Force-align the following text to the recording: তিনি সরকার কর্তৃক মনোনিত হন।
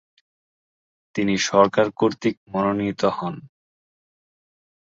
তিনি 1.15 1.33
সরকার 1.49 1.87
কর্তৃক 1.91 2.35
মনোনিত 2.53 3.01
হন। 3.17 3.35